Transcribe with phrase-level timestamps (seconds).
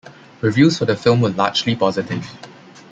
[0.41, 2.25] Reviews for the film were largely positive.